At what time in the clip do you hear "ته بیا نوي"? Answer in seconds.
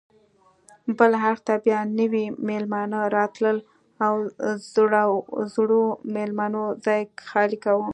1.47-2.25